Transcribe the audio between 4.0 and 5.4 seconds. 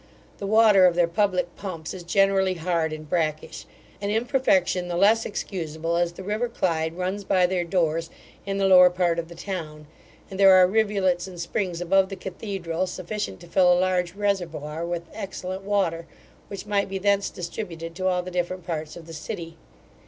an imperfection the loss